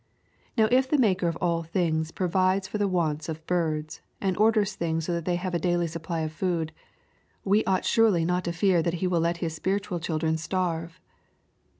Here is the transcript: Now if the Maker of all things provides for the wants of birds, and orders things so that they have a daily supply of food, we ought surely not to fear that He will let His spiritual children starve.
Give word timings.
Now 0.57 0.67
if 0.71 0.89
the 0.89 0.97
Maker 0.97 1.27
of 1.27 1.35
all 1.39 1.61
things 1.61 2.09
provides 2.09 2.67
for 2.67 2.79
the 2.79 2.87
wants 2.87 3.29
of 3.29 3.45
birds, 3.45 4.01
and 4.19 4.35
orders 4.35 4.73
things 4.73 5.05
so 5.05 5.13
that 5.13 5.25
they 5.25 5.35
have 5.35 5.53
a 5.53 5.59
daily 5.59 5.85
supply 5.85 6.21
of 6.21 6.31
food, 6.31 6.71
we 7.45 7.63
ought 7.65 7.85
surely 7.85 8.25
not 8.25 8.43
to 8.45 8.51
fear 8.51 8.81
that 8.81 8.95
He 8.95 9.05
will 9.05 9.19
let 9.21 9.37
His 9.45 9.53
spiritual 9.53 9.99
children 9.99 10.37
starve. 10.37 10.99